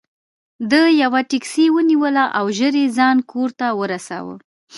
ده 0.71 0.81
یوه 1.01 1.21
ټکسي 1.29 1.65
ونیوله 1.75 2.25
او 2.37 2.45
ژر 2.57 2.73
یې 2.81 2.87
ځان 2.97 3.17
کور 3.31 3.49
ته 3.59 3.67
ورساوه. 3.79 4.35